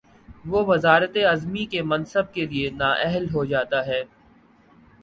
[0.45, 4.03] وہ وزارت عظمی کے منصب کے لیے نااہل ہو جا تا ہے۔